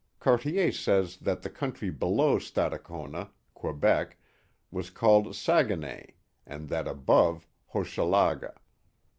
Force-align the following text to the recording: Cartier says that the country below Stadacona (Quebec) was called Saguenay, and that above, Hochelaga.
Cartier 0.19 0.71
says 0.71 1.17
that 1.17 1.43
the 1.43 1.49
country 1.51 1.91
below 1.91 2.39
Stadacona 2.39 3.29
(Quebec) 3.53 4.17
was 4.71 4.89
called 4.89 5.35
Saguenay, 5.35 6.15
and 6.43 6.69
that 6.69 6.87
above, 6.87 7.47
Hochelaga. 7.71 8.55